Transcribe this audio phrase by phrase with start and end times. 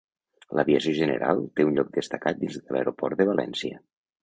[0.59, 3.81] L'aviació general té un lloc destacat dins de l'aeroport de València.